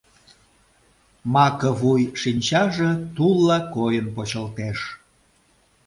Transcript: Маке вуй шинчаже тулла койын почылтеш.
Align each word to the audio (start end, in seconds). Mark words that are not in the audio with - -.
Маке 1.33 1.69
вуй 1.79 2.01
шинчаже 2.21 2.91
тулла 3.15 3.59
койын 3.75 4.07
почылтеш. 4.15 4.79